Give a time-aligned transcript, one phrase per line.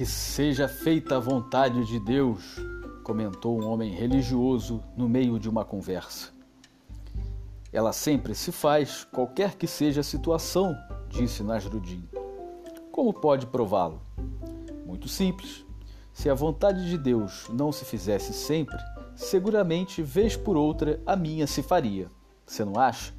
[0.00, 2.56] Que seja feita a vontade de Deus,
[3.04, 6.30] comentou um homem religioso no meio de uma conversa.
[7.70, 10.74] Ela sempre se faz, qualquer que seja a situação,
[11.10, 12.02] disse Nasruddin.
[12.90, 14.00] Como pode prová-lo?
[14.86, 15.66] Muito simples.
[16.14, 18.78] Se a vontade de Deus não se fizesse sempre,
[19.14, 22.10] seguramente, vez por outra, a minha se faria.
[22.46, 23.12] Você não acha?